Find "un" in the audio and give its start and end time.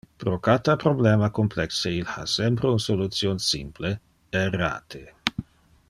2.71-2.79